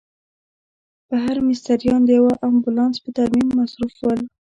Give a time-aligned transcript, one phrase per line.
[1.09, 4.21] بهر مستریان د یوه امبولانس په ترمیم مصروف ول.